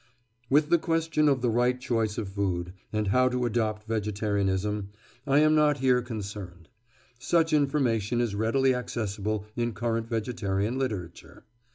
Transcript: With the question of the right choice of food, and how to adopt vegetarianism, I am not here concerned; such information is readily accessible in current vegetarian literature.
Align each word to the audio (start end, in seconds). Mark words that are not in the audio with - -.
With 0.49 0.71
the 0.71 0.79
question 0.79 1.29
of 1.29 1.41
the 1.43 1.49
right 1.51 1.79
choice 1.79 2.17
of 2.17 2.29
food, 2.29 2.73
and 2.91 3.09
how 3.09 3.29
to 3.29 3.45
adopt 3.45 3.87
vegetarianism, 3.87 4.89
I 5.27 5.41
am 5.41 5.53
not 5.53 5.77
here 5.77 6.01
concerned; 6.01 6.69
such 7.19 7.53
information 7.53 8.19
is 8.19 8.33
readily 8.33 8.73
accessible 8.73 9.45
in 9.55 9.73
current 9.73 10.09
vegetarian 10.09 10.79
literature. 10.79 11.45